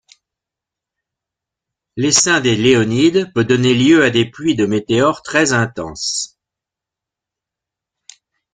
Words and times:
L'essaim 1.95 2.41
des 2.41 2.55
Léonides 2.55 3.31
peut 3.35 3.43
donner 3.43 3.75
lieu 3.75 4.03
à 4.03 4.09
des 4.09 4.25
pluies 4.25 4.55
de 4.55 4.65
météores 4.65 5.21
très 5.21 5.53
intenses. 5.53 6.39